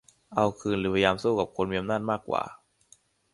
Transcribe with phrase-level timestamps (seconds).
[0.35, 2.41] เอาคืนหรือพยายามสู้กับคนมีอำนาจมากกว่า